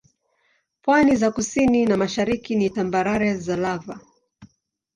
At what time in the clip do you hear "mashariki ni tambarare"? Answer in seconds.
1.97-3.35